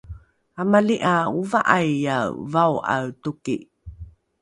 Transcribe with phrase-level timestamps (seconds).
[0.61, 2.19] amali ’a ova’aiae
[2.51, 3.57] vao’ae toki